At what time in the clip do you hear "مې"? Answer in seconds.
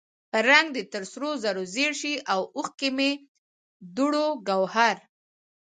2.97-3.11